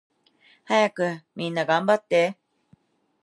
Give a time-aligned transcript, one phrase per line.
[0.63, 2.35] はやくみんながんばって